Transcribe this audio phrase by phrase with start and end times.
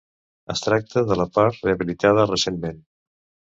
[0.53, 2.83] Es tracta de la part rehabilitada recentment.